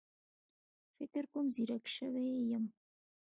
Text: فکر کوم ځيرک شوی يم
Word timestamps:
فکر 0.95 1.23
کوم 1.31 1.45
ځيرک 1.55 1.85
شوی 1.95 2.27
يم 2.51 2.65